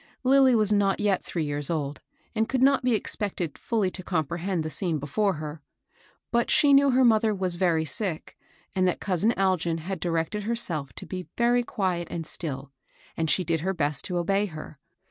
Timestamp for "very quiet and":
11.37-12.25